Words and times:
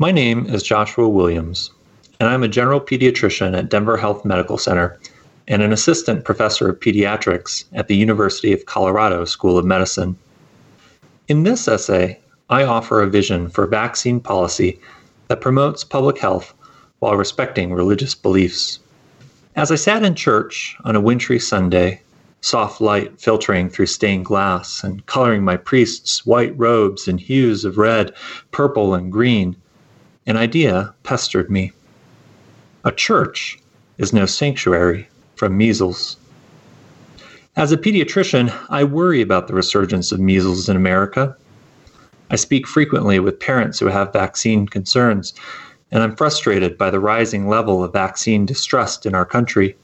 My 0.00 0.12
name 0.12 0.46
is 0.46 0.62
Joshua 0.62 1.06
Williams, 1.10 1.72
and 2.18 2.26
I'm 2.26 2.42
a 2.42 2.48
general 2.48 2.80
pediatrician 2.80 3.54
at 3.54 3.68
Denver 3.68 3.98
Health 3.98 4.24
Medical 4.24 4.56
Center 4.56 4.98
and 5.46 5.60
an 5.60 5.74
assistant 5.74 6.24
professor 6.24 6.70
of 6.70 6.80
pediatrics 6.80 7.66
at 7.74 7.86
the 7.86 7.96
University 7.96 8.54
of 8.54 8.64
Colorado 8.64 9.26
School 9.26 9.58
of 9.58 9.66
Medicine. 9.66 10.16
In 11.28 11.42
this 11.42 11.68
essay, 11.68 12.18
I 12.48 12.62
offer 12.62 13.02
a 13.02 13.10
vision 13.10 13.50
for 13.50 13.66
vaccine 13.66 14.20
policy 14.20 14.80
that 15.28 15.42
promotes 15.42 15.84
public 15.84 16.16
health 16.16 16.54
while 17.00 17.18
respecting 17.18 17.74
religious 17.74 18.14
beliefs. 18.14 18.78
As 19.54 19.70
I 19.70 19.74
sat 19.74 20.02
in 20.02 20.14
church 20.14 20.78
on 20.82 20.96
a 20.96 21.00
wintry 21.02 21.38
Sunday, 21.38 22.00
soft 22.40 22.80
light 22.80 23.20
filtering 23.20 23.68
through 23.68 23.84
stained 23.84 24.24
glass 24.24 24.82
and 24.82 25.04
coloring 25.04 25.44
my 25.44 25.58
priest's 25.58 26.24
white 26.24 26.58
robes 26.58 27.06
in 27.06 27.18
hues 27.18 27.66
of 27.66 27.76
red, 27.76 28.14
purple, 28.50 28.94
and 28.94 29.12
green, 29.12 29.56
an 30.30 30.36
idea 30.36 30.94
pestered 31.02 31.50
me. 31.50 31.72
A 32.84 32.92
church 32.92 33.58
is 33.98 34.12
no 34.12 34.26
sanctuary 34.26 35.08
from 35.34 35.56
measles. 35.56 36.16
As 37.56 37.72
a 37.72 37.76
pediatrician, 37.76 38.56
I 38.68 38.84
worry 38.84 39.22
about 39.22 39.48
the 39.48 39.54
resurgence 39.54 40.12
of 40.12 40.20
measles 40.20 40.68
in 40.68 40.76
America. 40.76 41.36
I 42.30 42.36
speak 42.36 42.68
frequently 42.68 43.18
with 43.18 43.40
parents 43.40 43.80
who 43.80 43.86
have 43.86 44.12
vaccine 44.12 44.68
concerns, 44.68 45.34
and 45.90 46.00
I'm 46.00 46.14
frustrated 46.14 46.78
by 46.78 46.90
the 46.90 47.00
rising 47.00 47.48
level 47.48 47.82
of 47.82 47.92
vaccine 47.92 48.46
distrust 48.46 49.06
in 49.06 49.16
our 49.16 49.26
country. 49.26 49.74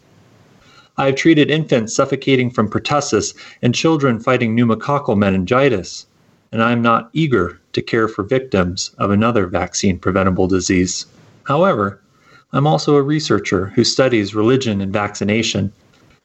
I 0.96 1.06
have 1.06 1.16
treated 1.16 1.50
infants 1.50 1.92
suffocating 1.96 2.52
from 2.52 2.70
pertussis 2.70 3.34
and 3.62 3.74
children 3.74 4.20
fighting 4.20 4.56
pneumococcal 4.56 5.18
meningitis, 5.18 6.06
and 6.52 6.62
I 6.62 6.70
am 6.70 6.82
not 6.82 7.10
eager 7.12 7.58
to 7.76 7.82
care 7.82 8.08
for 8.08 8.22
victims 8.22 8.90
of 8.96 9.10
another 9.10 9.46
vaccine 9.46 9.98
preventable 9.98 10.46
disease. 10.46 11.04
However, 11.44 12.00
I'm 12.54 12.66
also 12.66 12.96
a 12.96 13.02
researcher 13.02 13.66
who 13.66 13.84
studies 13.84 14.34
religion 14.34 14.80
and 14.80 14.90
vaccination, 14.90 15.70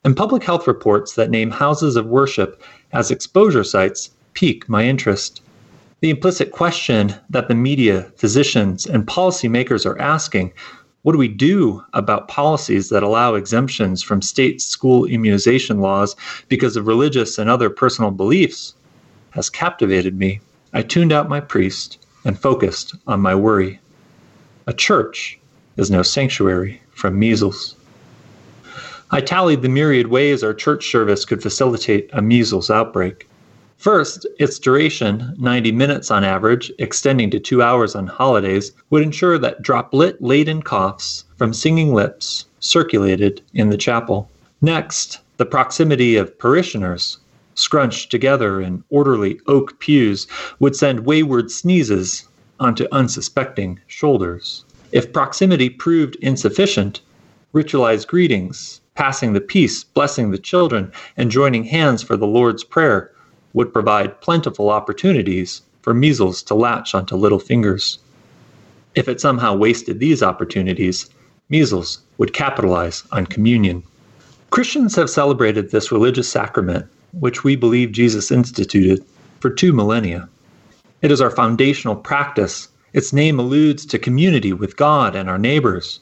and 0.05 0.15
public 0.15 0.43
health 0.43 0.65
reports 0.65 1.15
that 1.15 1.29
name 1.29 1.51
houses 1.51 1.97
of 1.97 2.05
worship 2.05 2.63
as 2.93 3.11
exposure 3.11 3.65
sites 3.65 4.11
pique 4.33 4.69
my 4.69 4.85
interest. 4.85 5.41
The 5.99 6.09
implicit 6.09 6.53
question 6.53 7.15
that 7.29 7.49
the 7.49 7.55
media, 7.55 8.03
physicians, 8.15 8.85
and 8.85 9.05
policymakers 9.05 9.85
are 9.85 9.99
asking 9.99 10.53
what 11.01 11.11
do 11.11 11.17
we 11.17 11.27
do 11.27 11.83
about 11.91 12.29
policies 12.29 12.87
that 12.91 13.03
allow 13.03 13.35
exemptions 13.35 14.01
from 14.01 14.21
state 14.21 14.61
school 14.61 15.03
immunization 15.03 15.81
laws 15.81 16.15
because 16.47 16.77
of 16.77 16.87
religious 16.87 17.37
and 17.37 17.49
other 17.49 17.69
personal 17.69 18.11
beliefs 18.11 18.73
has 19.31 19.49
captivated 19.49 20.17
me. 20.17 20.39
I 20.73 20.81
tuned 20.81 21.11
out 21.11 21.27
my 21.27 21.41
priest 21.41 21.97
and 22.23 22.39
focused 22.39 22.95
on 23.05 23.19
my 23.19 23.35
worry. 23.35 23.79
A 24.67 24.73
church 24.73 25.37
is 25.75 25.91
no 25.91 26.01
sanctuary 26.01 26.81
from 26.91 27.19
measles. 27.19 27.75
I 29.11 29.19
tallied 29.19 29.61
the 29.61 29.69
myriad 29.69 30.07
ways 30.07 30.43
our 30.43 30.53
church 30.53 30.89
service 30.89 31.25
could 31.25 31.41
facilitate 31.41 32.09
a 32.13 32.21
measles 32.21 32.69
outbreak. 32.69 33.27
First, 33.77 34.25
its 34.39 34.59
duration, 34.59 35.35
90 35.37 35.73
minutes 35.73 36.09
on 36.09 36.23
average, 36.23 36.71
extending 36.79 37.29
to 37.31 37.39
two 37.39 37.61
hours 37.61 37.93
on 37.93 38.07
holidays, 38.07 38.71
would 38.91 39.01
ensure 39.01 39.37
that 39.39 39.63
droplet 39.63 40.21
laden 40.21 40.61
coughs 40.61 41.25
from 41.35 41.53
singing 41.53 41.93
lips 41.93 42.45
circulated 42.61 43.41
in 43.53 43.69
the 43.69 43.77
chapel. 43.77 44.29
Next, 44.61 45.19
the 45.35 45.45
proximity 45.45 46.15
of 46.15 46.37
parishioners, 46.37 47.17
scrunched 47.55 48.11
together 48.11 48.61
in 48.61 48.83
orderly 48.89 49.39
oak 49.47 49.79
pews, 49.79 50.27
would 50.59 50.75
send 50.75 51.05
wayward 51.05 51.51
sneezes 51.51 52.27
onto 52.59 52.87
unsuspecting 52.91 53.79
shoulders. 53.87 54.65
If 54.91 55.13
proximity 55.13 55.69
proved 55.69 56.15
insufficient, 56.17 57.01
ritualized 57.53 58.07
greetings, 58.07 58.81
passing 58.95 59.33
the 59.33 59.41
peace, 59.41 59.83
blessing 59.83 60.31
the 60.31 60.37
children, 60.37 60.91
and 61.17 61.31
joining 61.31 61.63
hands 61.63 62.01
for 62.01 62.17
the 62.17 62.27
Lord's 62.27 62.63
Prayer 62.63 63.11
would 63.53 63.73
provide 63.73 64.21
plentiful 64.21 64.69
opportunities 64.69 65.61
for 65.81 65.93
measles 65.93 66.43
to 66.43 66.55
latch 66.55 66.93
onto 66.93 67.15
little 67.15 67.39
fingers. 67.39 67.99
If 68.95 69.07
it 69.07 69.21
somehow 69.21 69.55
wasted 69.55 69.99
these 69.99 70.21
opportunities, 70.21 71.09
measles 71.49 71.99
would 72.17 72.33
capitalize 72.33 73.03
on 73.11 73.25
communion. 73.25 73.83
Christians 74.51 74.95
have 74.95 75.09
celebrated 75.09 75.71
this 75.71 75.91
religious 75.91 76.29
sacrament, 76.29 76.85
which 77.13 77.43
we 77.43 77.55
believe 77.55 77.91
Jesus 77.91 78.31
instituted, 78.31 79.03
for 79.39 79.49
two 79.49 79.73
millennia. 79.73 80.29
It 81.01 81.11
is 81.11 81.21
our 81.21 81.31
foundational 81.31 81.95
practice. 81.95 82.67
Its 82.93 83.13
name 83.13 83.39
alludes 83.39 83.85
to 83.87 83.99
community 83.99 84.53
with 84.53 84.77
God 84.77 85.15
and 85.15 85.29
our 85.29 85.39
neighbors. 85.39 85.99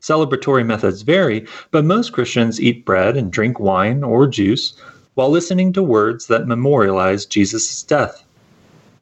Celebratory 0.00 0.64
methods 0.64 1.02
vary, 1.02 1.46
but 1.72 1.84
most 1.84 2.12
Christians 2.12 2.60
eat 2.60 2.84
bread 2.84 3.16
and 3.16 3.32
drink 3.32 3.58
wine 3.58 4.04
or 4.04 4.26
juice 4.26 4.74
while 5.14 5.30
listening 5.30 5.72
to 5.72 5.82
words 5.82 6.26
that 6.26 6.46
memorialize 6.46 7.26
Jesus' 7.26 7.82
death. 7.82 8.22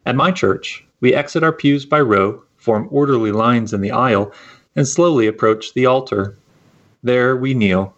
At 0.06 0.16
my 0.16 0.30
church, 0.30 0.84
we 1.00 1.12
exit 1.12 1.42
our 1.42 1.52
pews 1.52 1.84
by 1.84 2.00
row, 2.00 2.42
form 2.56 2.88
orderly 2.90 3.32
lines 3.32 3.74
in 3.74 3.80
the 3.80 3.90
aisle, 3.90 4.32
and 4.76 4.88
slowly 4.88 5.26
approach 5.26 5.74
the 5.74 5.86
altar. 5.86 6.36
There 7.02 7.36
we 7.36 7.52
kneel, 7.52 7.94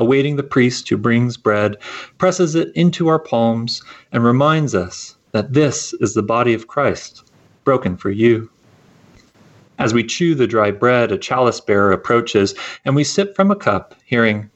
awaiting 0.00 0.34
the 0.34 0.42
priest 0.42 0.88
who 0.88 0.96
brings 0.96 1.36
bread, 1.36 1.76
presses 2.18 2.56
it 2.56 2.72
into 2.74 3.06
our 3.06 3.18
palms, 3.18 3.82
and 4.10 4.24
reminds 4.24 4.74
us 4.74 5.16
that 5.30 5.52
this 5.52 5.92
is 6.00 6.14
the 6.14 6.22
body 6.22 6.54
of 6.54 6.66
Christ, 6.66 7.30
broken 7.62 7.96
for 7.96 8.10
you. 8.10 8.50
As 9.78 9.94
we 9.94 10.02
chew 10.02 10.34
the 10.34 10.46
dry 10.46 10.70
bread, 10.70 11.12
a 11.12 11.18
chalice 11.18 11.60
bearer 11.60 11.92
approaches, 11.92 12.54
and 12.84 12.96
we 12.96 13.04
sip 13.04 13.36
from 13.36 13.50
a 13.50 13.56
cup, 13.56 13.94
hearing, 14.04 14.50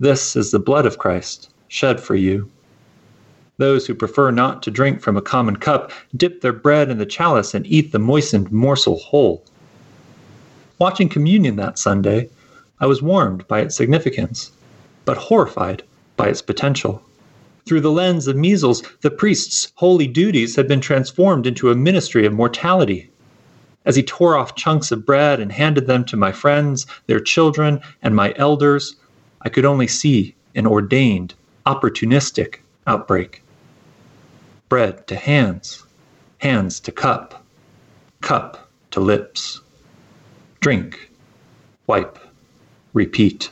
This 0.00 0.34
is 0.34 0.50
the 0.50 0.58
blood 0.58 0.86
of 0.86 0.98
Christ, 0.98 1.50
shed 1.68 2.00
for 2.00 2.14
you. 2.14 2.50
Those 3.58 3.86
who 3.86 3.94
prefer 3.94 4.30
not 4.30 4.62
to 4.62 4.70
drink 4.70 5.00
from 5.00 5.16
a 5.16 5.22
common 5.22 5.56
cup 5.56 5.90
dip 6.16 6.40
their 6.40 6.52
bread 6.52 6.90
in 6.90 6.98
the 6.98 7.06
chalice 7.06 7.54
and 7.54 7.66
eat 7.66 7.90
the 7.90 7.98
moistened 7.98 8.52
morsel 8.52 8.98
whole. 8.98 9.44
Watching 10.78 11.08
communion 11.08 11.56
that 11.56 11.78
Sunday, 11.78 12.30
I 12.80 12.86
was 12.86 13.02
warmed 13.02 13.46
by 13.48 13.60
its 13.60 13.74
significance, 13.74 14.52
but 15.08 15.16
horrified 15.16 15.82
by 16.18 16.28
its 16.28 16.42
potential. 16.42 17.02
Through 17.64 17.80
the 17.80 17.90
lens 17.90 18.26
of 18.28 18.36
measles, 18.36 18.82
the 19.00 19.10
priest's 19.10 19.72
holy 19.76 20.06
duties 20.06 20.54
had 20.54 20.68
been 20.68 20.82
transformed 20.82 21.46
into 21.46 21.70
a 21.70 21.74
ministry 21.74 22.26
of 22.26 22.34
mortality. 22.34 23.10
As 23.86 23.96
he 23.96 24.02
tore 24.02 24.36
off 24.36 24.54
chunks 24.54 24.92
of 24.92 25.06
bread 25.06 25.40
and 25.40 25.50
handed 25.50 25.86
them 25.86 26.04
to 26.04 26.18
my 26.18 26.30
friends, 26.30 26.84
their 27.06 27.20
children, 27.20 27.80
and 28.02 28.14
my 28.14 28.34
elders, 28.36 28.96
I 29.40 29.48
could 29.48 29.64
only 29.64 29.86
see 29.86 30.34
an 30.54 30.66
ordained 30.66 31.32
opportunistic 31.64 32.56
outbreak. 32.86 33.42
Bread 34.68 35.06
to 35.06 35.16
hands, 35.16 35.84
hands 36.36 36.80
to 36.80 36.92
cup, 36.92 37.46
cup 38.20 38.68
to 38.90 39.00
lips. 39.00 39.62
Drink, 40.60 41.10
wipe, 41.86 42.18
repeat. 42.92 43.50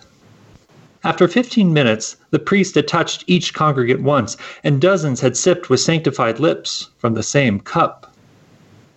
After 1.07 1.29
15 1.29 1.73
minutes, 1.73 2.17
the 2.31 2.41
priest 2.41 2.75
had 2.75 2.89
touched 2.89 3.23
each 3.29 3.55
congregant 3.55 4.03
once, 4.03 4.37
and 4.65 4.81
dozens 4.81 5.21
had 5.21 5.37
sipped 5.37 5.71
with 5.71 5.79
sanctified 5.79 6.41
lips 6.41 6.91
from 6.99 7.15
the 7.15 7.23
same 7.23 7.61
cup. 7.61 8.13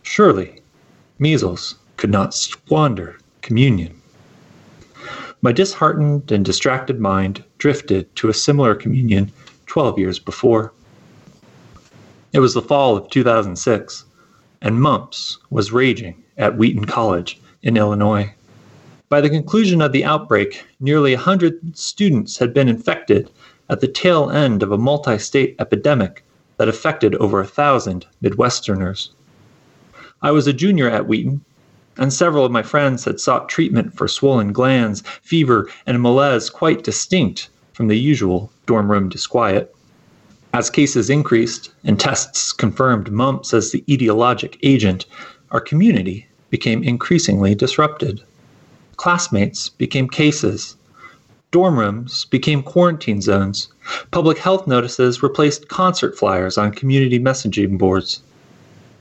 Surely, 0.01 0.59
measles 1.19 1.75
could 1.97 2.09
not 2.09 2.33
squander 2.33 3.19
communion. 3.43 3.93
My 5.43 5.51
disheartened 5.51 6.31
and 6.31 6.43
distracted 6.43 6.99
mind 6.99 7.43
drifted 7.59 8.15
to 8.15 8.27
a 8.27 8.33
similar 8.33 8.73
communion 8.73 9.31
12 9.67 9.99
years 9.99 10.17
before. 10.17 10.73
It 12.33 12.39
was 12.39 12.55
the 12.55 12.63
fall 12.63 12.97
of 12.97 13.11
2006, 13.11 14.05
and 14.63 14.81
mumps 14.81 15.37
was 15.51 15.71
raging 15.71 16.23
at 16.39 16.57
Wheaton 16.57 16.85
College 16.85 17.39
in 17.61 17.77
Illinois. 17.77 18.33
By 19.09 19.21
the 19.21 19.29
conclusion 19.29 19.81
of 19.81 19.91
the 19.91 20.05
outbreak, 20.05 20.63
nearly 20.79 21.15
100 21.15 21.75
students 21.75 22.37
had 22.37 22.53
been 22.53 22.69
infected 22.69 23.31
at 23.67 23.81
the 23.81 23.87
tail 23.87 24.29
end 24.29 24.61
of 24.61 24.71
a 24.71 24.77
multi 24.77 25.17
state 25.17 25.55
epidemic 25.57 26.23
that 26.57 26.69
affected 26.69 27.15
over 27.15 27.39
a 27.39 27.47
thousand 27.47 28.05
Midwesterners. 28.23 29.09
I 30.21 30.29
was 30.29 30.45
a 30.45 30.53
junior 30.53 30.87
at 30.89 31.07
Wheaton 31.07 31.41
and 31.97 32.13
several 32.13 32.45
of 32.45 32.51
my 32.51 32.61
friends 32.61 33.03
had 33.05 33.19
sought 33.19 33.49
treatment 33.49 33.97
for 33.97 34.07
swollen 34.07 34.53
glands, 34.53 35.01
fever, 35.23 35.67
and 35.87 36.01
malaise 36.01 36.51
quite 36.51 36.83
distinct 36.83 37.49
from 37.73 37.87
the 37.87 37.97
usual 37.97 38.51
dorm 38.67 38.91
room 38.91 39.09
disquiet. 39.09 39.75
As 40.53 40.69
cases 40.69 41.09
increased 41.09 41.71
and 41.83 41.99
tests 41.99 42.53
confirmed 42.53 43.11
mumps 43.11 43.55
as 43.55 43.71
the 43.71 43.83
etiologic 43.87 44.59
agent, 44.61 45.07
our 45.49 45.59
community 45.59 46.27
became 46.51 46.83
increasingly 46.83 47.55
disrupted. 47.55 48.21
Classmates 48.99 49.69
became 49.69 50.09
cases. 50.09 50.75
Dorm 51.51 51.79
rooms 51.79 52.25
became 52.25 52.61
quarantine 52.61 53.21
zones. 53.21 53.69
Public 54.11 54.39
health 54.39 54.67
notices 54.67 55.23
replaced 55.23 55.69
concert 55.69 56.17
flyers 56.17 56.57
on 56.57 56.73
community 56.73 57.17
messaging 57.17 57.77
boards. 57.77 58.21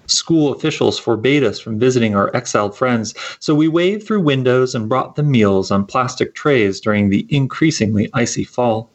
School 0.07 0.53
officials 0.53 1.01
forbade 1.01 1.43
us 1.43 1.59
from 1.59 1.81
visiting 1.81 2.15
our 2.15 2.31
exiled 2.33 2.77
friends, 2.77 3.13
so 3.41 3.57
we 3.57 3.67
waved 3.67 4.07
through 4.07 4.21
windows 4.21 4.73
and 4.73 4.89
brought 4.89 5.17
them 5.17 5.33
meals 5.33 5.73
on 5.73 5.85
plastic 5.85 6.33
trays 6.33 6.79
during 6.79 7.09
the 7.09 7.27
increasingly 7.29 8.09
icy 8.15 8.45
fall. 8.45 8.89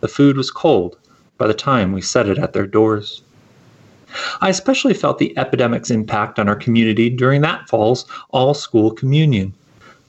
The 0.00 0.08
food 0.08 0.38
was 0.38 0.50
cold 0.50 0.96
by 1.36 1.46
the 1.46 1.52
time 1.52 1.92
we 1.92 2.00
set 2.00 2.26
it 2.26 2.38
at 2.38 2.54
their 2.54 2.66
doors. 2.66 3.20
I 4.40 4.48
especially 4.48 4.94
felt 4.94 5.18
the 5.18 5.36
epidemic's 5.36 5.90
impact 5.90 6.38
on 6.38 6.48
our 6.48 6.56
community 6.56 7.10
during 7.10 7.42
that 7.42 7.68
fall's 7.68 8.06
all 8.30 8.54
school 8.54 8.92
communion, 8.92 9.52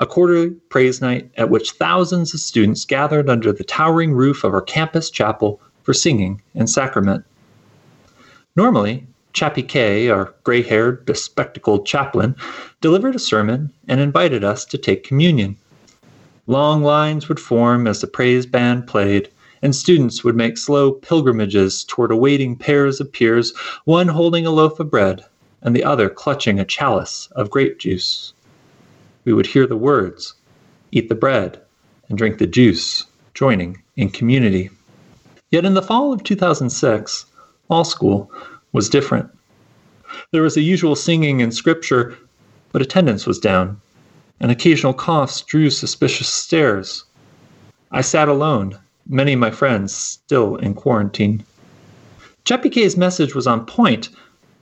a 0.04 0.06
quarterly 0.06 0.50
praise 0.68 1.00
night 1.00 1.32
at 1.38 1.50
which 1.50 1.72
thousands 1.72 2.34
of 2.34 2.40
students 2.42 2.84
gathered 2.84 3.30
under 3.30 3.54
the 3.54 3.64
towering 3.64 4.12
roof 4.12 4.44
of 4.44 4.54
our 4.54 4.62
campus 4.62 5.10
chapel 5.10 5.62
for 5.84 5.94
singing 5.94 6.42
and 6.56 6.70
sacrament. 6.70 7.24
Normally, 8.58 9.08
Chappie 9.32 9.64
K, 9.64 10.10
our 10.10 10.34
gray 10.44 10.62
haired, 10.62 11.06
bespectacled 11.06 11.86
chaplain, 11.86 12.36
delivered 12.82 13.16
a 13.16 13.20
sermon 13.20 13.72
and 13.88 14.02
invited 14.02 14.44
us 14.44 14.66
to 14.66 14.78
take 14.78 15.06
communion. 15.06 15.56
Long 16.48 16.84
lines 16.84 17.30
would 17.30 17.40
form 17.40 17.88
as 17.88 18.02
the 18.02 18.08
praise 18.08 18.46
band 18.46 18.88
played, 18.88 19.30
and 19.62 19.74
students 19.74 20.22
would 20.22 20.36
make 20.36 20.58
slow 20.58 20.92
pilgrimages 20.92 21.86
toward 21.86 22.12
awaiting 22.12 22.58
pairs 22.58 23.00
of 23.00 23.10
peers, 23.10 23.54
one 23.86 24.10
holding 24.10 24.46
a 24.46 24.52
loaf 24.52 24.82
of 24.82 24.92
bread 24.92 25.24
and 25.62 25.74
the 25.74 25.86
other 25.86 26.10
clutching 26.10 26.60
a 26.60 26.66
chalice 26.66 27.30
of 27.38 27.50
grape 27.50 27.80
juice. 27.80 28.34
We 29.26 29.34
would 29.34 29.48
hear 29.48 29.68
the 29.68 29.78
words, 29.78 30.34
eat 30.92 31.10
the 31.10 31.16
bread, 31.16 31.62
and 32.10 32.18
drink 32.18 32.38
the 32.38 32.48
juice, 32.48 33.06
joining 33.34 33.82
in 33.96 34.10
community. 34.10 34.70
Yet 35.52 35.66
in 35.66 35.74
the 35.74 35.82
fall 35.82 36.12
of 36.12 36.24
2006, 36.24 37.26
all 37.70 37.84
school 37.84 38.32
was 38.72 38.90
different. 38.90 39.30
There 40.32 40.42
was 40.42 40.56
the 40.56 40.64
usual 40.64 40.96
singing 40.96 41.42
and 41.42 41.54
scripture, 41.54 42.18
but 42.72 42.82
attendance 42.82 43.26
was 43.26 43.40
down, 43.40 43.80
and 44.40 44.52
occasional 44.52 44.94
coughs 44.94 45.42
drew 45.42 45.70
suspicious 45.70 46.28
stares. 46.28 47.06
I 47.92 48.02
sat 48.02 48.28
alone, 48.28 48.78
many 49.08 49.34
of 49.34 49.40
my 49.40 49.52
friends 49.52 49.94
still 49.94 50.56
in 50.58 50.74
quarantine. 50.74 51.46
K's 52.46 52.98
message 52.98 53.36
was 53.36 53.48
on 53.48 53.66
point, 53.66 54.10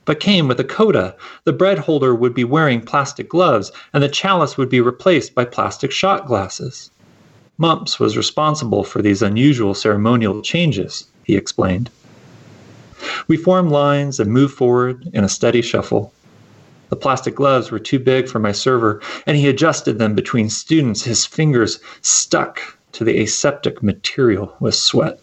but 0.04 0.20
came 0.20 0.48
with 0.48 0.58
a 0.58 0.64
coda. 0.64 1.14
The 1.44 1.52
bread 1.52 1.78
holder 1.78 2.14
would 2.14 2.34
be 2.34 2.44
wearing 2.44 2.80
plastic 2.80 3.28
gloves, 3.28 3.70
and 3.92 4.02
the 4.02 4.08
chalice 4.08 4.56
would 4.56 4.68
be 4.68 4.80
replaced 4.80 5.34
by 5.34 5.44
plastic 5.44 5.92
shot 5.92 6.26
glasses. 6.26 6.90
Mumps 7.58 8.00
was 8.00 8.16
responsible 8.16 8.82
for 8.82 9.02
these 9.02 9.22
unusual 9.22 9.74
ceremonial 9.74 10.42
changes, 10.42 11.06
he 11.24 11.36
explained. 11.36 11.90
We 13.28 13.36
formed 13.36 13.70
lines 13.70 14.18
and 14.18 14.32
moved 14.32 14.54
forward 14.54 15.08
in 15.12 15.24
a 15.24 15.28
steady 15.28 15.62
shuffle. 15.62 16.12
The 16.88 16.96
plastic 16.96 17.34
gloves 17.36 17.70
were 17.70 17.78
too 17.78 17.98
big 17.98 18.28
for 18.28 18.38
my 18.38 18.52
server, 18.52 19.00
and 19.26 19.36
he 19.36 19.48
adjusted 19.48 19.98
them 19.98 20.14
between 20.14 20.50
students, 20.50 21.04
his 21.04 21.24
fingers 21.24 21.78
stuck 22.02 22.60
to 22.92 23.04
the 23.04 23.22
aseptic 23.22 23.82
material 23.82 24.54
with 24.60 24.74
sweat. 24.74 25.20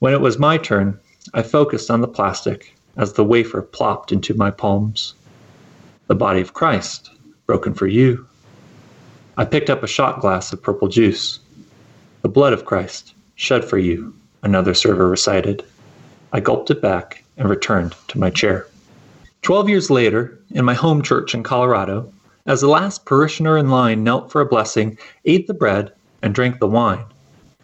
When 0.00 0.12
it 0.12 0.20
was 0.20 0.38
my 0.38 0.58
turn, 0.58 0.98
I 1.32 1.42
focused 1.42 1.90
on 1.90 2.00
the 2.00 2.08
plastic 2.08 2.74
as 3.00 3.14
the 3.14 3.24
wafer 3.24 3.62
plopped 3.62 4.12
into 4.12 4.34
my 4.34 4.50
palms. 4.50 5.14
The 6.06 6.14
body 6.14 6.42
of 6.42 6.52
Christ, 6.52 7.10
broken 7.46 7.72
for 7.72 7.86
you. 7.86 8.26
I 9.38 9.46
picked 9.46 9.70
up 9.70 9.82
a 9.82 9.88
shot 9.88 10.20
glass 10.20 10.52
of 10.52 10.62
purple 10.62 10.86
juice. 10.86 11.40
The 12.20 12.28
blood 12.28 12.52
of 12.52 12.66
Christ, 12.66 13.14
shed 13.36 13.64
for 13.64 13.78
you, 13.78 14.14
another 14.42 14.74
server 14.74 15.08
recited. 15.08 15.64
I 16.34 16.40
gulped 16.40 16.70
it 16.70 16.82
back 16.82 17.24
and 17.38 17.48
returned 17.48 17.94
to 18.08 18.18
my 18.18 18.28
chair. 18.28 18.66
Twelve 19.40 19.70
years 19.70 19.88
later, 19.88 20.38
in 20.50 20.66
my 20.66 20.74
home 20.74 21.00
church 21.00 21.34
in 21.34 21.42
Colorado, 21.42 22.12
as 22.44 22.60
the 22.60 22.68
last 22.68 23.06
parishioner 23.06 23.56
in 23.56 23.70
line 23.70 24.04
knelt 24.04 24.30
for 24.30 24.42
a 24.42 24.46
blessing, 24.46 24.98
ate 25.24 25.46
the 25.46 25.54
bread, 25.54 25.90
and 26.20 26.34
drank 26.34 26.58
the 26.58 26.66
wine. 26.66 27.04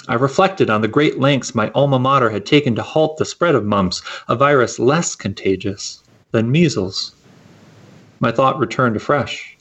I 0.09 0.15
reflected 0.15 0.71
on 0.71 0.83
the 0.83 0.89
great 0.89 1.19
lengths 1.19 1.55
my 1.55 1.71
alma 1.75 1.99
mater 1.99 2.31
had 2.31 2.47
taken 2.47 2.75
to 2.77 2.83
halt 2.83 3.17
the 3.17 3.25
spread 3.25 3.55
of 3.55 3.65
mumps, 3.65 4.03
a 4.29 4.37
virus 4.37 4.79
less 4.79 5.17
contagious 5.17 6.01
than 6.31 6.53
measles. 6.53 7.13
My 8.21 8.31
thought 8.31 8.59
returned 8.59 8.95
afresh. 8.97 9.57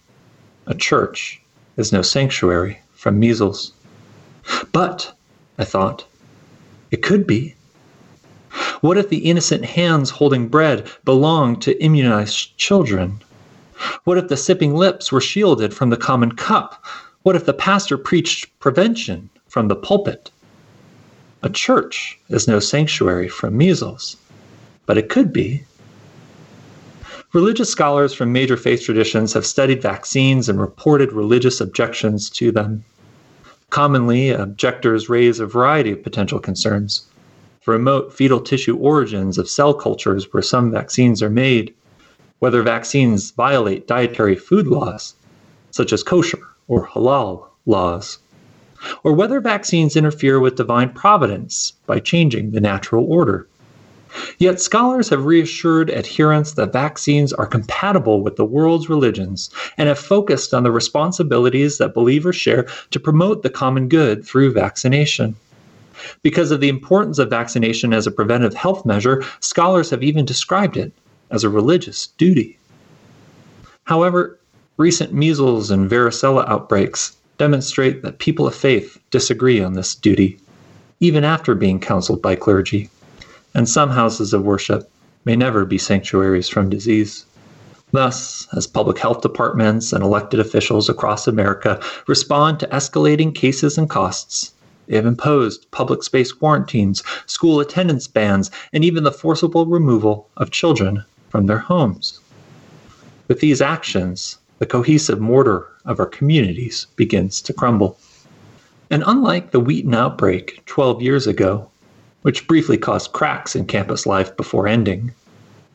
A 0.68 0.76
church 0.76 1.42
is 1.78 1.92
no 1.92 2.02
sanctuary 2.02 2.80
from 2.94 3.20
measles. 3.20 3.72
But, 4.72 5.14
I 5.58 5.64
thought, 5.64 6.06
it 6.92 7.02
could 7.02 7.26
be. 7.26 7.56
What 8.82 8.98
if 8.98 9.10
the 9.10 9.26
innocent 9.26 9.66
hands 9.66 10.10
holding 10.10 10.48
bread 10.48 10.88
belonged 11.06 11.62
to 11.64 11.82
immunized 11.84 12.58
children? 12.58 13.22
What 14.04 14.18
if 14.18 14.28
the 14.28 14.38
sipping 14.38 14.76
lips 14.76 15.12
were 15.12 15.22
shielded 15.22 15.74
from 15.74 15.90
the 15.90 15.98
common 15.98 16.34
cup? 16.34 16.84
What 17.24 17.36
if 17.36 17.46
the 17.46 17.54
pastor 17.54 17.98
preached 17.98 18.60
prevention 18.60 19.30
from 19.56 19.70
the 19.70 19.76
pulpit? 19.78 20.32
A 21.42 21.50
church 21.50 22.20
is 22.28 22.46
no 22.46 22.60
sanctuary 22.60 23.30
from 23.30 23.56
measles, 23.56 24.18
but 24.86 24.98
it 24.98 25.08
could 25.08 25.32
be. 25.32 25.64
Religious 27.32 27.70
scholars 27.70 28.14
from 28.14 28.34
major 28.34 28.58
faith 28.58 28.84
traditions 28.84 29.32
have 29.32 29.46
studied 29.46 29.82
vaccines 29.82 30.50
and 30.50 30.60
reported 30.60 31.14
religious 31.14 31.62
objections 31.62 32.30
to 32.32 32.52
them. 32.52 32.84
Commonly, 33.70 34.30
objectors 34.32 35.08
raise 35.08 35.40
a 35.40 35.46
variety 35.46 35.92
of 35.94 36.04
potential 36.04 36.40
concerns. 36.40 37.08
Remote 37.66 38.14
fetal 38.14 38.42
tissue 38.42 38.76
origins 38.76 39.38
of 39.38 39.48
cell 39.48 39.74
cultures 39.74 40.34
where 40.34 40.44
some 40.44 40.70
vaccines 40.70 41.24
are 41.24 41.30
made, 41.30 41.74
whether 42.40 42.62
vaccines 42.62 43.32
violate 43.32 43.88
dietary 43.88 44.36
food 44.36 44.68
laws, 44.68 45.16
such 45.72 45.94
as 45.94 46.04
kosher 46.04 46.46
or 46.68 46.88
halal 46.88 47.46
laws, 47.66 48.18
or 49.04 49.14
whether 49.14 49.40
vaccines 49.40 49.96
interfere 49.96 50.40
with 50.40 50.56
divine 50.56 50.90
providence 50.90 51.74
by 51.86 52.00
changing 52.00 52.52
the 52.52 52.62
natural 52.62 53.06
order. 53.06 53.48
Yet 54.38 54.62
scholars 54.62 55.10
have 55.10 55.26
reassured 55.26 55.92
adherents 55.92 56.54
that 56.54 56.72
vaccines 56.72 57.34
are 57.34 57.46
compatible 57.46 58.22
with 58.22 58.38
the 58.38 58.46
world's 58.46 58.90
religions 58.90 59.50
and 59.78 59.90
have 59.90 60.00
focused 60.00 60.54
on 60.54 60.64
the 60.64 60.72
responsibilities 60.72 61.78
that 61.80 61.94
believers 61.94 62.36
share 62.36 62.68
to 62.92 63.00
promote 63.00 63.44
the 63.44 63.50
common 63.50 63.90
good 63.90 64.26
through 64.26 64.54
vaccination. 64.54 65.36
Because 66.22 66.52
of 66.52 66.62
the 66.62 66.70
importance 66.70 67.20
of 67.20 67.30
vaccination 67.30 67.94
as 67.94 68.08
a 68.08 68.12
preventive 68.12 68.54
health 68.54 68.86
measure, 68.86 69.24
scholars 69.40 69.90
have 69.90 70.04
even 70.04 70.26
described 70.26 70.78
it 70.78 70.94
as 71.32 71.44
a 71.44 71.50
religious 71.50 72.08
duty. 72.08 72.58
However, 73.86 74.40
recent 74.78 75.14
measles 75.14 75.72
and 75.72 75.90
varicella 75.90 76.48
outbreaks 76.48 77.18
demonstrate 77.38 78.02
that 78.02 78.20
people 78.20 78.48
of 78.48 78.56
faith 78.56 79.00
disagree 79.12 79.62
on 79.62 79.74
this 79.74 79.96
duty, 79.96 80.40
even 81.00 81.24
after 81.24 81.56
being 81.56 81.80
counseled 81.80 82.22
by 82.22 82.36
clergy, 82.36 82.90
and 83.54 83.68
some 83.68 83.90
houses 83.90 84.34
of 84.34 84.44
worship 84.44 84.90
may 85.26 85.36
never 85.36 85.66
be 85.66 85.78
sanctuaries 85.78 86.48
from 86.48 86.70
disease. 86.70 87.26
Thus, 87.92 88.48
as 88.56 88.68
public 88.68 88.98
health 88.98 89.22
departments 89.22 89.94
and 89.94 90.04
elected 90.04 90.40
officials 90.40 90.90
across 90.90 91.28
America 91.28 91.82
respond 92.08 92.60
to 92.60 92.68
escalating 92.68 93.34
cases 93.34 93.78
and 93.78 93.90
costs, 93.90 94.52
they 94.88 94.96
have 94.96 95.06
imposed 95.06 95.70
public 95.72 96.04
space 96.04 96.32
quarantines, 96.32 97.02
school 97.26 97.60
attendance 97.60 98.08
bans, 98.08 98.52
and 98.72 98.86
even 98.86 99.04
the 99.04 99.12
forcible 99.12 99.66
removal 99.66 100.30
of 100.38 100.52
children 100.52 101.04
from 101.30 101.48
their 101.48 101.58
homes. 101.58 102.20
With 103.28 103.40
these 103.40 103.62
actions, 103.62 104.38
the 104.60 104.66
cohesive 104.66 105.20
mortar 105.20 105.68
of 105.86 106.00
our 106.00 106.06
communities 106.06 106.88
begins 106.96 107.42
to 107.42 107.54
crumble. 107.54 107.98
And 108.90 109.04
unlike 109.06 109.52
the 109.52 109.60
Wheaton 109.60 109.94
outbreak 109.94 110.64
12 110.66 111.02
years 111.02 111.28
ago, 111.28 111.70
which 112.22 112.48
briefly 112.48 112.78
caused 112.78 113.12
cracks 113.12 113.56
in 113.56 113.66
campus 113.66 114.06
life 114.06 114.36
before 114.38 114.68
ending, 114.68 115.12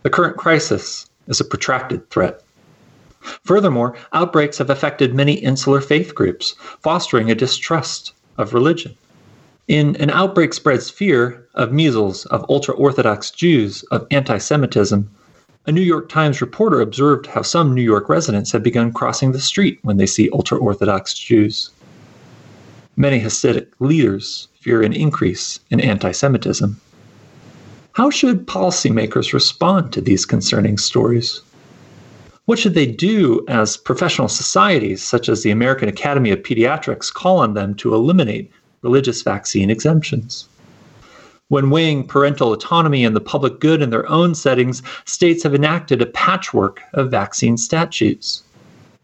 the 0.03 0.11
current 0.11 0.37
crisis 0.37 1.07
is 1.27 1.41
a 1.41 1.45
protracted 1.45 2.09
threat. 2.11 2.43
Furthermore, 3.45 3.97
outbreaks 4.13 4.59
have 4.59 4.71
affected 4.71 5.15
many 5.15 5.35
insular 5.35 5.81
faith 5.81 6.15
groups, 6.15 6.55
fostering 6.81 7.31
a 7.31 7.35
distrust 7.35 8.13
of 8.39 8.55
religion. 8.55 8.95
In 9.69 9.95
An 9.97 10.11
Outbreak 10.11 10.55
Spreads 10.55 10.89
Fear 10.89 11.47
of 11.55 11.71
Measles, 11.71 12.25
of 12.27 12.47
ultra 12.49 12.75
Orthodox 12.75 13.31
Jews, 13.31 13.83
of 13.91 14.07
anti 14.11 14.39
Semitism, 14.39 15.11
a 15.67 15.73
New 15.73 15.83
York 15.83 16.09
Times 16.09 16.41
reporter 16.41 16.81
observed 16.81 17.27
how 17.27 17.43
some 17.43 17.75
New 17.75 17.83
York 17.83 18.09
residents 18.09 18.51
have 18.53 18.63
begun 18.63 18.93
crossing 18.93 19.33
the 19.33 19.41
street 19.41 19.79
when 19.83 19.99
they 19.99 20.07
see 20.07 20.31
ultra 20.33 20.57
Orthodox 20.57 21.13
Jews. 21.13 21.71
Many 22.97 23.21
Hasidic 23.21 23.67
leaders 23.79 24.49
fear 24.61 24.83
an 24.83 24.95
increase 24.95 25.61
in 25.71 25.81
anti 25.81 26.13
Semitism. 26.13 26.81
How 27.93 28.09
should 28.09 28.47
policymakers 28.47 29.35
respond 29.35 29.93
to 29.93 30.01
these 30.01 30.25
concerning 30.25 30.79
stories? 30.79 31.43
What 32.47 32.59
should 32.59 32.75
they 32.75 32.87
do 32.87 33.45
as 33.47 33.77
professional 33.77 34.29
societies, 34.29 35.03
such 35.03 35.29
as 35.29 35.43
the 35.43 35.51
American 35.51 35.89
Academy 35.89 36.31
of 36.31 36.43
Pediatrics, 36.43 37.13
call 37.13 37.39
on 37.39 37.55
them 37.55 37.75
to 37.77 37.95
eliminate 37.95 38.51
religious 38.83 39.21
vaccine 39.23 39.71
exemptions? 39.71 40.49
When 41.51 41.71
weighing 41.71 42.07
parental 42.07 42.53
autonomy 42.53 43.05
and 43.05 43.17
the 43.17 43.21
public 43.21 43.59
good 43.59 43.83
in 43.83 43.91
their 43.91 44.09
own 44.09 44.37
settings, 44.37 44.85
states 45.05 45.43
have 45.43 45.53
enacted 45.53 46.01
a 46.01 46.07
patchwork 46.07 46.81
of 46.95 47.11
vaccine 47.11 47.57
statutes. 47.57 48.45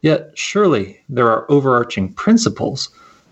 Yet, 0.00 0.30
surely, 0.34 1.00
there 1.08 1.28
are 1.28 1.50
overarching 1.50 2.12
principles 2.12 2.88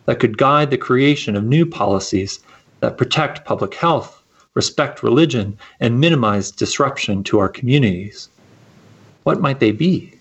that 0.06 0.18
could 0.18 0.36
guide 0.36 0.72
the 0.72 0.78
creation 0.78 1.36
of 1.36 1.44
new 1.44 1.64
policies 1.64 2.40
that 2.80 2.98
protect 2.98 3.44
public 3.44 3.74
health, 3.74 4.20
respect 4.54 5.04
religion, 5.04 5.56
and 5.78 6.00
minimize 6.00 6.50
disruption 6.50 7.22
to 7.22 7.38
our 7.38 7.48
communities. 7.48 8.28
What 9.22 9.40
might 9.40 9.60
they 9.60 9.70
be? 9.70 10.12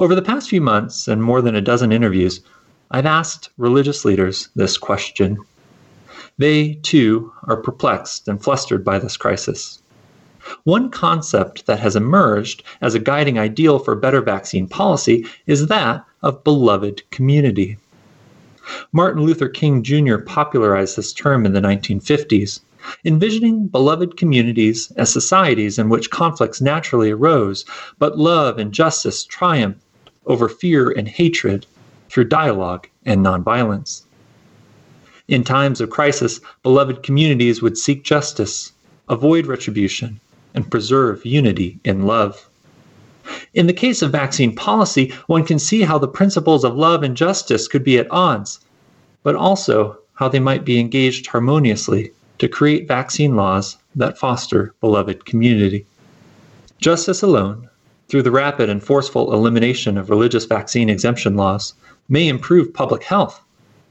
Over 0.00 0.16
the 0.16 0.22
past 0.22 0.50
few 0.50 0.60
months 0.60 1.06
and 1.06 1.22
more 1.22 1.40
than 1.40 1.54
a 1.54 1.60
dozen 1.60 1.92
interviews, 1.92 2.40
I've 2.90 3.06
asked 3.06 3.50
religious 3.58 4.04
leaders 4.04 4.48
this 4.56 4.76
question. 4.76 5.38
They, 6.38 6.74
too, 6.82 7.32
are 7.44 7.56
perplexed 7.56 8.28
and 8.28 8.42
flustered 8.42 8.84
by 8.84 9.00
this 9.00 9.16
crisis. 9.16 9.82
One 10.62 10.88
concept 10.88 11.66
that 11.66 11.80
has 11.80 11.96
emerged 11.96 12.62
as 12.80 12.94
a 12.94 13.00
guiding 13.00 13.38
ideal 13.38 13.80
for 13.80 13.96
better 13.96 14.22
vaccine 14.22 14.68
policy 14.68 15.26
is 15.46 15.66
that 15.66 16.04
of 16.22 16.44
beloved 16.44 17.02
community. 17.10 17.76
Martin 18.92 19.24
Luther 19.24 19.48
King 19.48 19.82
Jr. 19.82 20.18
popularized 20.18 20.96
this 20.96 21.12
term 21.12 21.44
in 21.44 21.54
the 21.54 21.60
1950s, 21.60 22.60
envisioning 23.04 23.66
beloved 23.66 24.16
communities 24.16 24.92
as 24.96 25.12
societies 25.12 25.78
in 25.78 25.88
which 25.88 26.10
conflicts 26.10 26.60
naturally 26.60 27.10
arose, 27.10 27.64
but 27.98 28.16
love 28.16 28.58
and 28.58 28.72
justice 28.72 29.24
triumphed 29.24 29.80
over 30.26 30.48
fear 30.48 30.90
and 30.90 31.08
hatred 31.08 31.66
through 32.08 32.28
dialogue 32.28 32.86
and 33.04 33.24
nonviolence. 33.24 34.02
In 35.28 35.44
times 35.44 35.82
of 35.82 35.90
crisis, 35.90 36.40
beloved 36.62 37.02
communities 37.02 37.60
would 37.60 37.76
seek 37.76 38.02
justice, 38.02 38.72
avoid 39.10 39.46
retribution, 39.46 40.20
and 40.54 40.70
preserve 40.70 41.26
unity 41.26 41.78
in 41.84 42.06
love. 42.06 42.48
In 43.52 43.66
the 43.66 43.74
case 43.74 44.00
of 44.00 44.10
vaccine 44.10 44.54
policy, 44.54 45.12
one 45.26 45.44
can 45.44 45.58
see 45.58 45.82
how 45.82 45.98
the 45.98 46.08
principles 46.08 46.64
of 46.64 46.78
love 46.78 47.02
and 47.02 47.14
justice 47.14 47.68
could 47.68 47.84
be 47.84 47.98
at 47.98 48.10
odds, 48.10 48.60
but 49.22 49.34
also 49.34 49.98
how 50.14 50.30
they 50.30 50.40
might 50.40 50.64
be 50.64 50.80
engaged 50.80 51.26
harmoniously 51.26 52.10
to 52.38 52.48
create 52.48 52.88
vaccine 52.88 53.36
laws 53.36 53.76
that 53.94 54.16
foster 54.16 54.72
beloved 54.80 55.26
community. 55.26 55.84
Justice 56.80 57.20
alone, 57.20 57.68
through 58.08 58.22
the 58.22 58.30
rapid 58.30 58.70
and 58.70 58.82
forceful 58.82 59.34
elimination 59.34 59.98
of 59.98 60.08
religious 60.08 60.46
vaccine 60.46 60.88
exemption 60.88 61.36
laws, 61.36 61.74
may 62.08 62.28
improve 62.28 62.72
public 62.72 63.02
health 63.02 63.42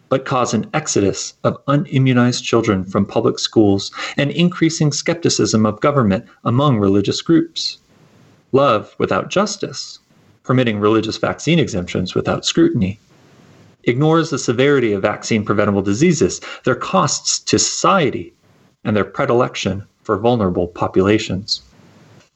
but 0.10 0.26
cause 0.26 0.54
an 0.54 0.70
exodus 0.74 1.34
of 1.44 1.64
unimmunized 1.66 2.44
children 2.44 2.84
from 2.84 3.06
public 3.06 3.40
schools 3.40 3.92
and 4.18 4.32
increasing 4.32 4.92
skepticism 4.92 5.66
of 5.66 5.82
government 5.82 6.26
among 6.44 6.78
religious 6.78 7.22
groups. 7.22 7.78
Love 8.52 8.96
without 8.98 9.30
justice, 9.30 10.00
permitting 10.44 10.80
religious 10.80 11.18
vaccine 11.18 11.60
exemptions 11.60 12.16
without 12.16 12.46
scrutiny, 12.46 13.00
ignores 13.84 14.30
the 14.30 14.40
severity 14.40 14.94
of 14.94 15.02
vaccine 15.02 15.44
preventable 15.44 15.82
diseases, 15.82 16.40
their 16.64 16.76
costs 16.76 17.40
to 17.40 17.60
society, 17.60 18.34
and 18.84 18.96
their 18.96 19.04
predilection 19.04 19.84
for 20.04 20.18
vulnerable 20.18 20.68
populations. 20.68 21.62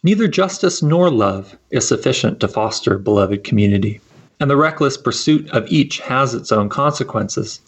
Neither 0.03 0.27
justice 0.27 0.81
nor 0.81 1.09
love 1.09 1.55
is 1.69 1.87
sufficient 1.87 2.39
to 2.39 2.47
foster 2.47 2.97
beloved 2.97 3.43
community 3.43 4.01
and 4.41 4.49
the 4.49 4.57
reckless 4.57 4.97
pursuit 4.97 5.47
of 5.51 5.71
each 5.71 5.99
has 5.99 6.33
its 6.33 6.51
own 6.51 6.67
consequences. 6.67 7.61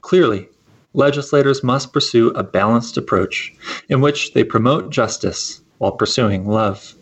Clearly, 0.00 0.48
legislators 0.94 1.62
must 1.62 1.92
pursue 1.92 2.30
a 2.30 2.42
balanced 2.42 2.96
approach 2.96 3.54
in 3.90 4.00
which 4.00 4.32
they 4.32 4.42
promote 4.42 4.88
justice 4.90 5.60
while 5.76 5.92
pursuing 5.92 6.48
love. 6.48 6.94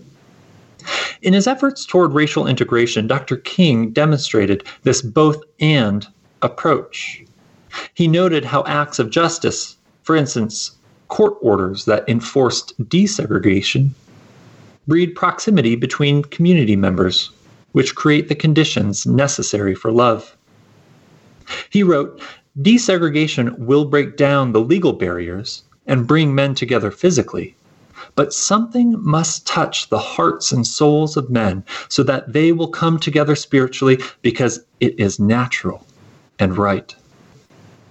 In 1.23 1.35
his 1.35 1.47
efforts 1.47 1.87
toward 1.87 2.15
racial 2.15 2.49
integration, 2.49 3.07
Dr. 3.07 3.37
King 3.37 3.93
demonstrated 3.93 4.65
this 4.83 5.03
both 5.03 5.41
and 5.61 6.05
approach. 6.43 7.25
He 7.95 8.09
noted 8.09 8.45
how 8.45 8.65
acts 8.65 8.99
of 8.99 9.11
justice, 9.11 9.77
for 10.03 10.17
instance, 10.17 10.73
court 11.07 11.37
orders 11.41 11.85
that 11.85 12.09
enforced 12.09 12.77
desegregation, 12.89 13.91
breed 14.89 15.15
proximity 15.15 15.77
between 15.77 16.23
community 16.23 16.75
members 16.75 17.31
which 17.77 17.95
create 17.95 18.29
the 18.29 18.35
conditions 18.35 19.05
necessary 19.05 19.75
for 19.75 19.93
love. 19.93 20.35
He 21.69 21.83
wrote, 21.83 22.23
Desegregation 22.59 23.59
will 23.59 23.85
break 23.85 24.17
down 24.17 24.53
the 24.53 24.63
legal 24.63 24.95
barriers 24.95 25.63
and 25.87 26.07
bring 26.07 26.35
men 26.35 26.55
together 26.55 26.91
physically, 26.91 27.55
but 28.15 28.33
something 28.33 28.97
must 29.05 29.47
touch 29.47 29.91
the 29.91 29.99
hearts 29.99 30.53
and 30.53 30.67
souls 30.67 31.19
of 31.19 31.29
men 31.29 31.63
so 31.91 32.03
that 32.03 32.33
they 32.33 32.51
will 32.51 32.69
come 32.69 32.99
together 32.99 33.37
spiritually 33.37 33.99
because 34.23 34.65
it 34.81 34.99
is 34.99 35.21
natural 35.21 35.87
and 36.39 36.57
right. 36.57 36.97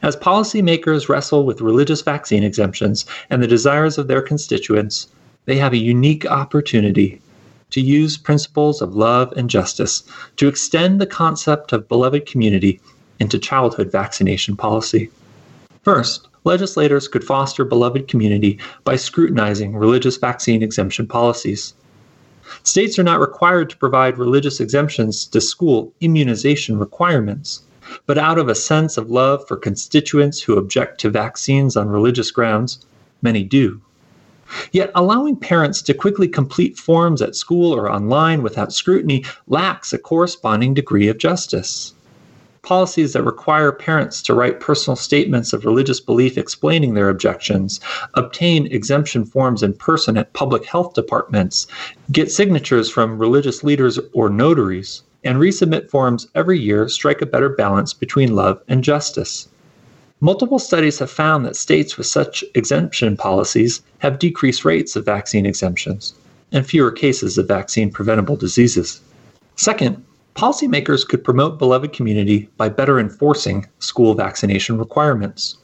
As 0.01 0.15
policymakers 0.15 1.09
wrestle 1.09 1.45
with 1.45 1.61
religious 1.61 2.01
vaccine 2.01 2.43
exemptions 2.43 3.05
and 3.29 3.43
the 3.43 3.47
desires 3.47 3.99
of 3.99 4.07
their 4.07 4.23
constituents, 4.23 5.09
they 5.45 5.57
have 5.57 5.73
a 5.73 5.77
unique 5.77 6.25
opportunity 6.25 7.21
to 7.71 7.81
use 7.81 8.17
principles 8.17 8.81
of 8.81 8.95
love 8.95 9.33
and 9.35 9.49
justice 9.49 10.03
to 10.37 10.47
extend 10.47 10.99
the 10.99 11.05
concept 11.05 11.73
of 11.73 11.87
beloved 11.87 12.25
community 12.25 12.79
into 13.19 13.39
childhood 13.39 13.91
vaccination 13.91 14.55
policy. 14.55 15.09
First, 15.83 16.27
legislators 16.43 17.07
could 17.07 17.23
foster 17.23 17.65
beloved 17.65 18.07
community 18.07 18.59
by 18.83 18.95
scrutinizing 18.95 19.75
religious 19.75 20.17
vaccine 20.17 20.63
exemption 20.63 21.07
policies. 21.07 21.73
States 22.63 22.99
are 22.99 23.03
not 23.03 23.19
required 23.19 23.69
to 23.69 23.77
provide 23.77 24.17
religious 24.17 24.59
exemptions 24.59 25.25
to 25.25 25.41
school 25.41 25.91
immunization 26.01 26.77
requirements, 26.77 27.61
but 28.05 28.17
out 28.17 28.37
of 28.37 28.47
a 28.47 28.55
sense 28.55 28.97
of 28.97 29.09
love 29.09 29.47
for 29.47 29.57
constituents 29.57 30.41
who 30.41 30.57
object 30.57 30.99
to 31.01 31.09
vaccines 31.09 31.75
on 31.75 31.89
religious 31.89 32.31
grounds, 32.31 32.79
many 33.21 33.43
do. 33.43 33.81
Yet 34.71 34.91
allowing 34.95 35.35
parents 35.35 35.81
to 35.83 35.93
quickly 35.93 36.27
complete 36.27 36.77
forms 36.77 37.21
at 37.21 37.35
school 37.35 37.75
or 37.75 37.91
online 37.91 38.43
without 38.43 38.73
scrutiny 38.73 39.25
lacks 39.47 39.93
a 39.93 39.97
corresponding 39.97 40.73
degree 40.73 41.07
of 41.07 41.17
justice. 41.17 41.93
Policies 42.61 43.13
that 43.13 43.23
require 43.23 43.71
parents 43.71 44.21
to 44.23 44.33
write 44.33 44.59
personal 44.59 44.95
statements 44.95 45.53
of 45.53 45.65
religious 45.65 45.99
belief 45.99 46.35
explaining 46.35 46.95
their 46.95 47.09
objections, 47.09 47.79
obtain 48.15 48.65
exemption 48.67 49.23
forms 49.23 49.61
in 49.61 49.73
person 49.73 50.17
at 50.17 50.33
public 50.33 50.65
health 50.65 50.95
departments, 50.95 51.67
get 52.11 52.31
signatures 52.31 52.89
from 52.89 53.19
religious 53.19 53.63
leaders 53.63 53.99
or 54.13 54.29
notaries, 54.29 55.03
and 55.23 55.37
resubmit 55.37 55.89
forms 55.91 56.27
every 56.33 56.59
year 56.59 56.89
strike 56.89 57.21
a 57.21 57.27
better 57.27 57.49
balance 57.49 57.93
between 57.93 58.35
love 58.35 58.59
and 58.67 58.83
justice. 58.83 59.47
Multiple 60.25 60.57
studies 60.57 60.97
have 60.97 61.11
found 61.11 61.45
that 61.45 61.55
states 61.55 61.99
with 61.99 62.07
such 62.07 62.43
exemption 62.55 63.15
policies 63.15 63.83
have 63.99 64.17
decreased 64.17 64.65
rates 64.65 64.95
of 64.95 65.05
vaccine 65.05 65.45
exemptions 65.45 66.15
and 66.51 66.65
fewer 66.65 66.91
cases 66.91 67.37
of 67.37 67.47
vaccine 67.47 67.91
preventable 67.91 68.35
diseases. 68.35 69.01
Second, 69.55 70.03
policymakers 70.35 71.07
could 71.07 71.23
promote 71.23 71.59
beloved 71.59 71.93
community 71.93 72.49
by 72.57 72.69
better 72.69 72.99
enforcing 72.99 73.67
school 73.77 74.15
vaccination 74.15 74.79
requirements. 74.79 75.57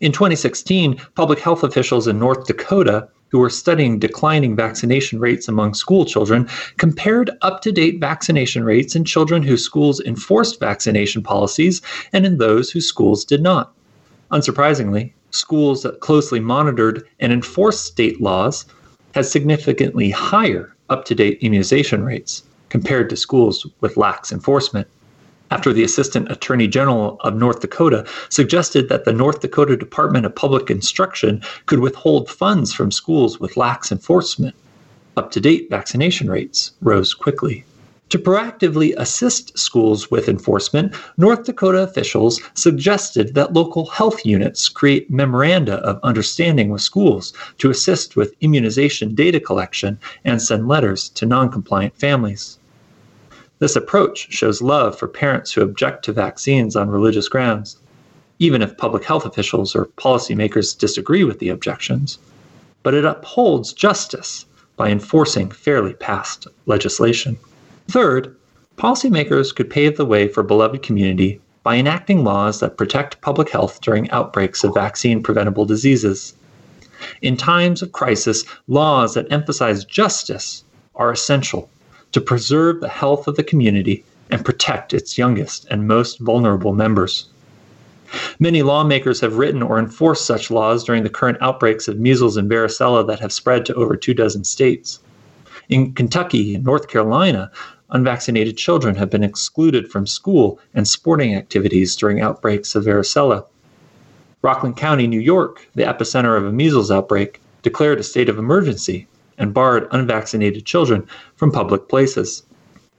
In 0.00 0.10
2016, 0.10 1.00
public 1.14 1.38
health 1.38 1.62
officials 1.62 2.08
in 2.08 2.18
North 2.18 2.44
Dakota 2.48 3.08
who 3.28 3.38
were 3.38 3.48
studying 3.48 4.00
declining 4.00 4.56
vaccination 4.56 5.20
rates 5.20 5.46
among 5.46 5.74
school 5.74 6.04
children 6.04 6.48
compared 6.76 7.30
up 7.42 7.60
to 7.62 7.70
date 7.70 8.00
vaccination 8.00 8.64
rates 8.64 8.96
in 8.96 9.04
children 9.04 9.44
whose 9.44 9.64
schools 9.64 10.00
enforced 10.00 10.58
vaccination 10.58 11.22
policies 11.22 11.82
and 12.12 12.26
in 12.26 12.38
those 12.38 12.72
whose 12.72 12.88
schools 12.88 13.24
did 13.24 13.40
not. 13.40 13.72
Unsurprisingly, 14.32 15.12
schools 15.30 15.82
that 15.82 16.00
closely 16.00 16.40
monitored 16.40 17.04
and 17.20 17.32
enforced 17.32 17.84
state 17.84 18.20
laws 18.20 18.64
had 19.14 19.26
significantly 19.26 20.10
higher 20.10 20.74
up 20.88 21.04
to 21.04 21.14
date 21.14 21.38
immunization 21.40 22.04
rates 22.04 22.42
compared 22.68 23.08
to 23.10 23.16
schools 23.16 23.66
with 23.80 23.96
lax 23.96 24.32
enforcement 24.32 24.88
after 25.50 25.72
the 25.72 25.84
Assistant 25.84 26.30
Attorney 26.30 26.66
General 26.66 27.18
of 27.20 27.36
North 27.36 27.60
Dakota 27.60 28.04
suggested 28.28 28.88
that 28.88 29.04
the 29.04 29.12
North 29.12 29.40
Dakota 29.40 29.76
Department 29.76 30.26
of 30.26 30.34
Public 30.34 30.70
Instruction 30.70 31.42
could 31.66 31.78
withhold 31.78 32.28
funds 32.28 32.72
from 32.72 32.90
schools 32.90 33.38
with 33.38 33.56
lax 33.56 33.92
enforcement. 33.92 34.54
Up 35.16 35.30
to 35.30 35.40
date 35.40 35.70
vaccination 35.70 36.28
rates 36.28 36.72
rose 36.82 37.14
quickly. 37.14 37.64
To 38.10 38.18
proactively 38.18 38.94
assist 38.96 39.58
schools 39.58 40.10
with 40.12 40.28
enforcement, 40.28 40.94
North 41.16 41.44
Dakota 41.44 41.78
officials 41.78 42.40
suggested 42.54 43.34
that 43.34 43.52
local 43.52 43.86
health 43.86 44.24
units 44.24 44.68
create 44.68 45.10
memoranda 45.10 45.78
of 45.78 45.98
understanding 46.04 46.68
with 46.68 46.82
schools 46.82 47.32
to 47.58 47.68
assist 47.68 48.14
with 48.14 48.34
immunization 48.40 49.14
data 49.14 49.40
collection 49.40 49.98
and 50.24 50.40
send 50.40 50.68
letters 50.68 51.08
to 51.10 51.26
noncompliant 51.26 51.94
families. 51.94 52.58
This 53.58 53.74
approach 53.74 54.32
shows 54.32 54.62
love 54.62 54.96
for 54.96 55.08
parents 55.08 55.52
who 55.52 55.62
object 55.62 56.04
to 56.04 56.12
vaccines 56.12 56.76
on 56.76 56.88
religious 56.88 57.28
grounds. 57.28 57.76
even 58.38 58.62
if 58.62 58.76
public 58.76 59.04
health 59.04 59.24
officials 59.24 59.74
or 59.74 59.86
policymakers 59.96 60.76
disagree 60.78 61.24
with 61.24 61.38
the 61.38 61.48
objections, 61.48 62.18
but 62.82 62.94
it 62.94 63.04
upholds 63.04 63.72
justice 63.72 64.44
by 64.76 64.90
enforcing 64.90 65.50
fairly 65.50 65.94
passed 65.94 66.46
legislation. 66.66 67.36
Third, 67.88 68.34
policymakers 68.76 69.54
could 69.54 69.70
pave 69.70 69.96
the 69.96 70.04
way 70.04 70.28
for 70.28 70.42
beloved 70.42 70.82
community 70.82 71.40
by 71.62 71.76
enacting 71.76 72.24
laws 72.24 72.60
that 72.60 72.76
protect 72.76 73.20
public 73.20 73.48
health 73.48 73.80
during 73.80 74.10
outbreaks 74.10 74.64
of 74.64 74.74
vaccine 74.74 75.22
preventable 75.22 75.64
diseases. 75.64 76.34
In 77.22 77.36
times 77.36 77.82
of 77.82 77.92
crisis, 77.92 78.44
laws 78.68 79.14
that 79.14 79.30
emphasize 79.30 79.84
justice 79.84 80.64
are 80.94 81.10
essential 81.10 81.70
to 82.12 82.20
preserve 82.20 82.80
the 82.80 82.88
health 82.88 83.28
of 83.28 83.36
the 83.36 83.44
community 83.44 84.04
and 84.30 84.44
protect 84.44 84.92
its 84.92 85.16
youngest 85.16 85.66
and 85.70 85.86
most 85.86 86.18
vulnerable 86.18 86.72
members. 86.72 87.28
Many 88.38 88.62
lawmakers 88.62 89.20
have 89.20 89.38
written 89.38 89.62
or 89.62 89.78
enforced 89.78 90.24
such 90.24 90.50
laws 90.50 90.84
during 90.84 91.02
the 91.02 91.10
current 91.10 91.38
outbreaks 91.40 91.88
of 91.88 91.98
measles 91.98 92.36
and 92.36 92.50
varicella 92.50 93.06
that 93.06 93.20
have 93.20 93.32
spread 93.32 93.66
to 93.66 93.74
over 93.74 93.96
two 93.96 94.14
dozen 94.14 94.44
states. 94.44 95.00
In 95.68 95.92
Kentucky 95.94 96.54
and 96.54 96.64
North 96.64 96.86
Carolina, 96.86 97.50
unvaccinated 97.90 98.56
children 98.56 98.94
have 98.96 99.10
been 99.10 99.22
excluded 99.22 99.90
from 99.90 100.06
school 100.06 100.58
and 100.74 100.86
sporting 100.86 101.34
activities 101.34 101.96
during 101.96 102.20
outbreaks 102.20 102.74
of 102.74 102.84
varicella. 102.84 103.44
Rockland 104.42 104.76
County, 104.76 105.06
New 105.06 105.20
York, 105.20 105.66
the 105.74 105.82
epicenter 105.82 106.36
of 106.36 106.44
a 106.44 106.52
measles 106.52 106.90
outbreak, 106.90 107.40
declared 107.62 107.98
a 107.98 108.02
state 108.02 108.28
of 108.28 108.38
emergency 108.38 109.06
and 109.38 109.54
barred 109.54 109.88
unvaccinated 109.90 110.64
children 110.64 111.06
from 111.36 111.50
public 111.50 111.88
places. 111.88 112.42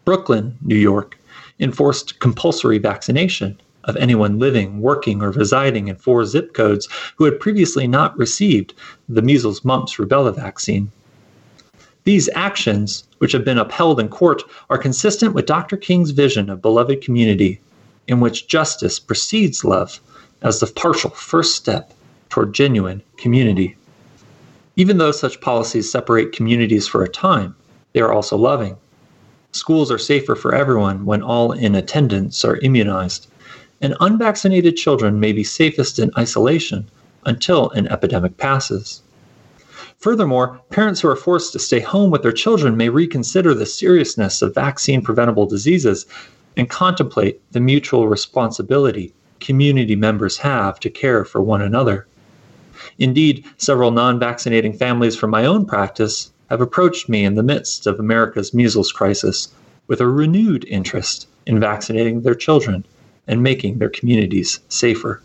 Brooklyn, 0.06 0.58
New 0.62 0.76
York, 0.76 1.18
enforced 1.60 2.20
compulsory 2.20 2.78
vaccination 2.78 3.60
of 3.86 3.96
anyone 3.96 4.38
living, 4.38 4.82
working, 4.82 5.22
or 5.22 5.32
residing 5.32 5.88
in 5.88 5.96
four 5.96 6.26
zip 6.26 6.54
codes 6.54 6.88
who 7.16 7.24
had 7.24 7.40
previously 7.40 7.88
not 7.88 8.18
received 8.18 8.74
the 9.08 9.22
measles, 9.22 9.64
mumps, 9.64 9.96
rubella 9.96 10.36
vaccine. 10.36 10.92
These 12.08 12.30
actions, 12.36 13.04
which 13.18 13.34
have 13.34 13.44
been 13.44 13.58
upheld 13.58 14.00
in 14.00 14.08
court, 14.08 14.42
are 14.70 14.78
consistent 14.78 15.34
with 15.34 15.46
Dr. 15.46 15.76
King's 15.76 16.12
vision 16.12 16.50
of 16.50 16.62
beloved 16.62 17.02
community, 17.02 17.60
in 18.08 18.22
which 18.22 18.48
justice 18.48 18.98
precedes 18.98 19.66
love 19.66 20.00
as 20.42 20.62
the 20.62 20.68
partial 20.68 21.10
first 21.10 21.58
step 21.58 21.92
toward 22.30 22.54
genuine 22.54 23.02
community. 23.18 23.76
Even 24.78 25.00
though 25.00 25.12
such 25.12 25.42
policies 25.42 25.92
separate 25.92 26.32
communities 26.32 26.88
for 26.88 27.04
a 27.04 27.10
time, 27.10 27.54
they 27.92 28.00
are 28.00 28.14
also 28.14 28.38
loving. 28.38 28.78
Schools 29.52 29.92
are 29.92 29.98
safer 29.98 30.38
for 30.38 30.56
everyone 30.56 31.04
when 31.06 31.22
all 31.22 31.52
in 31.52 31.76
attendance 31.76 32.46
are 32.46 32.56
immunized, 32.60 33.28
and 33.82 33.98
unvaccinated 34.00 34.78
children 34.78 35.20
may 35.20 35.34
be 35.34 35.44
safest 35.44 36.00
in 36.00 36.12
isolation 36.18 36.88
until 37.26 37.70
an 37.72 37.86
epidemic 37.90 38.38
passes. 38.38 39.02
Furthermore, 40.00 40.62
parents 40.70 41.02
who 41.02 41.08
are 41.08 41.16
forced 41.16 41.54
to 41.54 41.60
stay 41.60 41.80
home 41.80 42.12
with 42.12 42.22
their 42.22 42.32
children 42.32 42.78
may 42.78 42.90
reconsider 42.90 43.54
the 43.54 43.66
seriousness 43.66 44.42
of 44.44 44.54
vaccine 44.54 45.02
preventable 45.02 45.48
diseases 45.48 46.06
and 46.56 46.70
contemplate 46.70 47.42
the 47.52 47.60
mutual 47.60 48.08
responsibility 48.08 49.14
community 49.40 49.96
members 49.96 50.38
have 50.38 50.80
to 50.80 50.90
care 50.90 51.26
for 51.26 51.42
one 51.42 51.62
another. 51.62 52.06
Indeed, 53.00 53.46
several 53.58 53.92
non 53.92 54.20
vaccinating 54.20 54.74
families 54.74 55.16
from 55.16 55.32
my 55.32 55.46
own 55.46 55.66
practice 55.66 56.32
have 56.50 56.62
approached 56.62 57.10
me 57.10 57.26
in 57.26 57.36
the 57.36 57.44
midst 57.44 57.88
of 57.88 58.00
America's 58.00 58.54
measles 58.54 58.92
crisis 58.92 59.50
with 59.88 60.00
a 60.00 60.08
renewed 60.08 60.66
interest 60.66 61.28
in 61.46 61.60
vaccinating 61.60 62.22
their 62.22 62.36
children 62.36 62.86
and 63.28 63.42
making 63.42 63.80
their 63.80 63.90
communities 63.90 64.60
safer. 64.70 65.22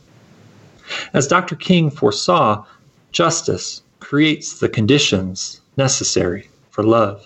As 1.12 1.26
Dr. 1.26 1.56
King 1.56 1.90
foresaw, 1.90 2.64
justice 3.12 3.81
creates 4.02 4.58
the 4.58 4.68
conditions 4.68 5.60
necessary 5.76 6.50
for 6.70 6.82
love. 6.82 7.24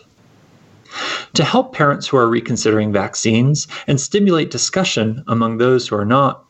To 1.33 1.43
help 1.43 1.75
parents 1.75 2.07
who 2.07 2.19
are 2.19 2.29
reconsidering 2.29 2.93
vaccines 2.93 3.67
and 3.87 3.99
stimulate 3.99 4.51
discussion 4.51 5.25
among 5.27 5.57
those 5.57 5.89
who 5.89 5.97
are 5.97 6.05
not, 6.05 6.45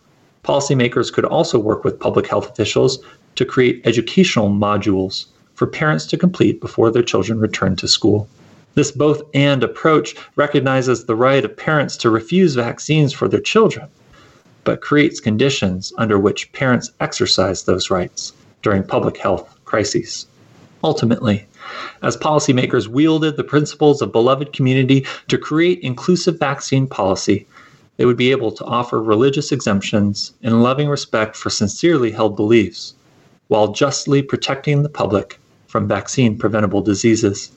policymakers 0.45 1.13
could 1.13 1.25
also 1.25 1.61
work 1.61 1.85
with 1.85 2.01
public 2.01 2.27
health 2.27 2.51
officials 2.51 2.99
to 3.37 3.45
create 3.45 3.81
educational 3.85 4.51
modules 4.51 5.27
for 5.55 5.67
parents 5.67 6.07
to 6.07 6.19
complete 6.19 6.61
before 6.61 6.91
their 6.91 7.05
children 7.05 7.39
return 7.39 7.77
to 7.77 7.89
school. 7.89 8.29
This 8.75 8.91
both 8.91 9.23
and 9.33 9.63
approach 9.63 10.17
recognizes 10.35 11.05
the 11.05 11.17
right 11.17 11.45
of 11.45 11.57
parents 11.57 11.97
to 11.99 12.11
refuse 12.11 12.57
vaccines 12.57 13.13
for 13.13 13.29
their 13.29 13.41
children, 13.41 13.87
but 14.65 14.81
creates 14.81 15.21
conditions 15.21 15.93
under 15.97 16.19
which 16.19 16.53
parents 16.53 16.91
exercise 16.99 17.63
those 17.63 17.91
rights 17.91 18.33
during 18.63 18.83
public 18.83 19.17
health 19.17 19.56
crises. 19.67 20.27
Ultimately, 20.83 21.45
as 22.03 22.17
policymakers 22.17 22.87
wielded 22.87 23.37
the 23.37 23.45
principles 23.45 24.01
of 24.01 24.13
beloved 24.13 24.53
community 24.53 25.05
to 25.29 25.37
create 25.37 25.81
inclusive 25.81 26.39
vaccine 26.39 26.87
policy, 26.87 27.47
they 27.97 28.07
would 28.07 28.17
be 28.17 28.31
able 28.31 28.53
to 28.53 28.65
offer 28.65 29.03
religious 29.03 29.53
exemptions 29.53 30.33
in 30.43 30.63
loving 30.63 30.89
respect 30.89 31.37
for 31.37 31.51
sincerely 31.51 32.11
held 32.11 32.37
beliefs, 32.37 32.95
while 33.49 33.73
justly 33.73 34.23
protecting 34.23 34.83
the 34.83 34.89
public 34.89 35.39
from 35.67 35.89
vaccine 35.89 36.39
preventable 36.39 36.81
diseases. 36.81 37.51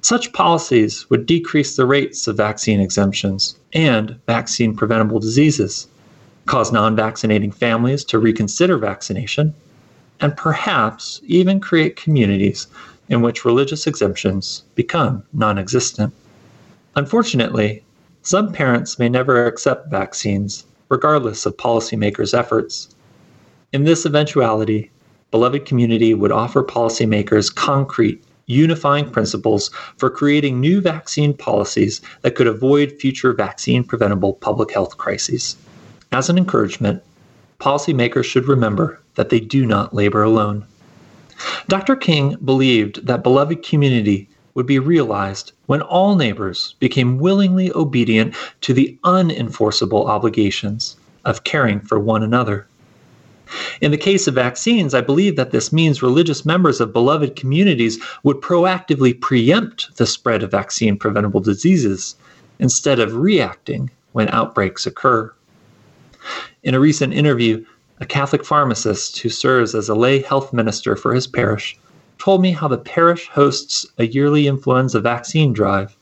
Such 0.00 0.32
policies 0.32 1.08
would 1.10 1.26
decrease 1.26 1.76
the 1.76 1.86
rates 1.86 2.26
of 2.26 2.36
vaccine 2.36 2.80
exemptions 2.80 3.56
and 3.72 4.16
vaccine 4.26 4.74
preventable 4.74 5.20
diseases, 5.20 5.86
cause 6.46 6.72
non 6.72 6.96
vaccinating 6.96 7.52
families 7.52 8.04
to 8.06 8.18
reconsider 8.18 8.78
vaccination, 8.78 9.54
and 10.20 10.36
perhaps 10.36 11.20
even 11.26 11.60
create 11.60 11.96
communities 11.96 12.66
in 13.08 13.22
which 13.22 13.44
religious 13.44 13.86
exemptions 13.86 14.62
become 14.74 15.22
non 15.32 15.58
existent. 15.58 16.12
Unfortunately, 16.96 17.82
some 18.22 18.52
parents 18.52 18.98
may 18.98 19.08
never 19.08 19.46
accept 19.46 19.90
vaccines, 19.90 20.64
regardless 20.88 21.44
of 21.44 21.56
policymakers' 21.56 22.38
efforts. 22.38 22.94
In 23.72 23.84
this 23.84 24.06
eventuality, 24.06 24.90
Beloved 25.32 25.64
Community 25.64 26.14
would 26.14 26.30
offer 26.30 26.62
policymakers 26.62 27.52
concrete, 27.52 28.22
unifying 28.46 29.10
principles 29.10 29.70
for 29.96 30.10
creating 30.10 30.60
new 30.60 30.80
vaccine 30.80 31.34
policies 31.34 32.00
that 32.20 32.34
could 32.34 32.46
avoid 32.46 32.92
future 32.92 33.32
vaccine 33.32 33.82
preventable 33.82 34.34
public 34.34 34.72
health 34.72 34.98
crises. 34.98 35.56
As 36.12 36.28
an 36.28 36.38
encouragement, 36.38 37.02
policymakers 37.58 38.24
should 38.24 38.46
remember 38.46 39.01
that 39.14 39.28
they 39.28 39.40
do 39.40 39.66
not 39.66 39.94
labor 39.94 40.22
alone. 40.22 40.64
Dr. 41.68 41.96
King 41.96 42.36
believed 42.44 43.06
that 43.06 43.22
beloved 43.22 43.62
community 43.62 44.28
would 44.54 44.66
be 44.66 44.78
realized 44.78 45.52
when 45.66 45.82
all 45.82 46.14
neighbors 46.14 46.74
became 46.78 47.18
willingly 47.18 47.72
obedient 47.74 48.34
to 48.60 48.72
the 48.72 48.96
unenforceable 49.04 50.06
obligations 50.06 50.96
of 51.24 51.44
caring 51.44 51.80
for 51.80 51.98
one 51.98 52.22
another. 52.22 52.66
In 53.80 53.90
the 53.90 53.98
case 53.98 54.26
of 54.26 54.34
vaccines, 54.34 54.94
I 54.94 55.00
believe 55.00 55.36
that 55.36 55.50
this 55.50 55.72
means 55.72 56.02
religious 56.02 56.46
members 56.46 56.80
of 56.80 56.92
beloved 56.92 57.36
communities 57.36 57.98
would 58.22 58.40
proactively 58.40 59.18
preempt 59.18 59.96
the 59.96 60.06
spread 60.06 60.42
of 60.42 60.50
vaccine 60.50 60.96
preventable 60.96 61.40
diseases 61.40 62.16
instead 62.58 62.98
of 62.98 63.16
reacting 63.16 63.90
when 64.12 64.28
outbreaks 64.28 64.86
occur. 64.86 65.32
In 66.62 66.74
a 66.74 66.80
recent 66.80 67.12
interview, 67.12 67.64
a 68.02 68.04
Catholic 68.04 68.44
pharmacist 68.44 69.20
who 69.20 69.28
serves 69.28 69.76
as 69.76 69.88
a 69.88 69.94
lay 69.94 70.20
health 70.20 70.52
minister 70.52 70.96
for 70.96 71.14
his 71.14 71.28
parish 71.28 71.78
told 72.18 72.42
me 72.42 72.50
how 72.50 72.66
the 72.66 72.76
parish 72.76 73.28
hosts 73.28 73.86
a 73.96 74.04
yearly 74.04 74.48
influenza 74.48 75.00
vaccine 75.00 75.52
drive 75.52 75.96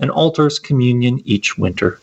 and 0.00 0.10
alters 0.10 0.58
communion 0.58 1.22
each 1.24 1.56
winter. 1.56 2.00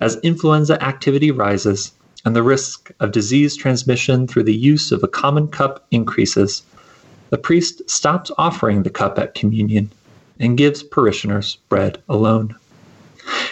As 0.00 0.20
influenza 0.22 0.80
activity 0.84 1.32
rises 1.32 1.90
and 2.24 2.36
the 2.36 2.44
risk 2.44 2.92
of 3.00 3.10
disease 3.10 3.56
transmission 3.56 4.28
through 4.28 4.44
the 4.44 4.54
use 4.54 4.92
of 4.92 5.02
a 5.02 5.08
common 5.08 5.48
cup 5.48 5.84
increases, 5.90 6.62
the 7.30 7.38
priest 7.38 7.82
stops 7.90 8.30
offering 8.38 8.84
the 8.84 8.88
cup 8.88 9.18
at 9.18 9.34
communion 9.34 9.90
and 10.38 10.56
gives 10.56 10.84
parishioners 10.84 11.56
bread 11.68 12.00
alone. 12.08 12.54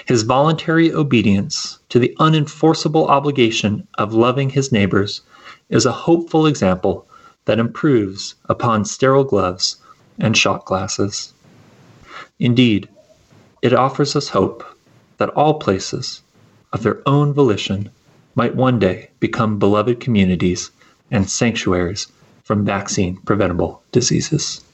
His 0.09 0.23
voluntary 0.23 0.90
obedience 0.90 1.81
to 1.90 1.99
the 1.99 2.16
unenforceable 2.18 3.07
obligation 3.09 3.87
of 3.99 4.14
loving 4.14 4.49
his 4.49 4.73
neighbors 4.73 5.21
is 5.68 5.85
a 5.85 5.92
hopeful 5.92 6.47
example 6.47 7.07
that 7.44 7.59
improves 7.59 8.35
upon 8.47 8.87
sterile 8.87 9.23
gloves 9.23 9.77
and 10.18 10.35
shot 10.35 10.64
glasses. 10.64 11.35
Indeed, 12.38 12.88
it 13.61 13.75
offers 13.75 14.16
us 14.16 14.31
hope 14.31 14.64
that 15.18 15.29
all 15.37 15.59
places, 15.59 16.23
of 16.73 16.83
their 16.83 17.03
own 17.05 17.35
volition, 17.35 17.90
might 18.35 18.57
one 18.57 18.79
day 18.79 19.11
become 19.21 19.59
beloved 19.59 20.01
communities 20.01 20.71
and 21.11 21.29
sanctuaries 21.29 22.07
from 22.44 22.64
vaccine 22.64 23.18
preventable 23.27 23.83
diseases. 23.92 24.64